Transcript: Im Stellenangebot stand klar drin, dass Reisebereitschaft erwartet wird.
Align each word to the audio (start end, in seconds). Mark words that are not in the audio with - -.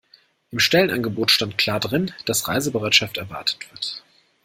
Im 0.49 0.57
Stellenangebot 0.57 1.29
stand 1.29 1.59
klar 1.59 1.79
drin, 1.79 2.11
dass 2.25 2.47
Reisebereitschaft 2.47 3.17
erwartet 3.19 3.69
wird. 3.71 4.03